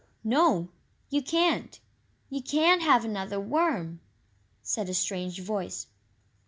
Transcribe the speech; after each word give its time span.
]"No! 0.39 0.69
you 1.11 1.21
can't. 1.21 1.79
You 2.27 2.41
can't 2.41 2.81
have 2.81 3.05
another 3.05 3.39
WORM!" 3.39 3.99
said 4.63 4.89
a 4.89 4.95
strange 4.95 5.39
voice. 5.41 5.85